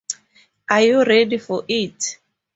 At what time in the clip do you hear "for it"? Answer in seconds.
1.37-2.17